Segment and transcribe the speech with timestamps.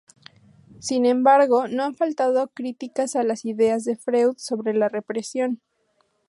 [0.79, 5.61] Sin embargo, no han faltado críticas a las ideas de Freud sobre la represión.